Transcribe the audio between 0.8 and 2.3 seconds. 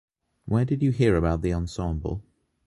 you hear about the ensemble?